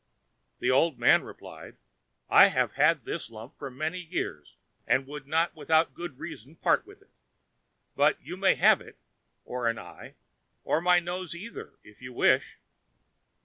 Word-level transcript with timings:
The 0.57 0.71
old 0.71 0.97
man 0.97 1.21
replied: 1.21 1.77
"I 2.27 2.47
have 2.47 2.71
had 2.71 3.05
this 3.05 3.29
lump 3.29 3.61
many 3.61 3.99
years, 3.99 4.55
and 4.87 5.05
would 5.05 5.27
not 5.27 5.53
without 5.55 5.93
good 5.93 6.17
reason 6.17 6.55
part 6.55 6.87
with 6.87 7.03
it; 7.03 7.11
but 7.95 8.19
you 8.19 8.35
may 8.35 8.55
have 8.55 8.81
it, 8.81 8.97
or 9.45 9.67
an 9.67 9.77
eye, 9.77 10.15
or 10.63 10.81
my 10.81 10.99
nose 10.99 11.35
either 11.35 11.75
if 11.83 12.01
you 12.01 12.13
wish." 12.13 12.57